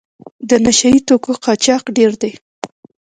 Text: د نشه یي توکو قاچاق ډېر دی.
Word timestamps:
د 0.49 0.51
نشه 0.65 0.87
یي 0.93 0.99
توکو 1.07 1.31
قاچاق 1.43 1.83
ډېر 1.97 2.11
دی. 2.21 2.31